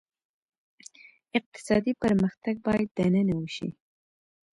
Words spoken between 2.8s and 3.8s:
دننه وشي.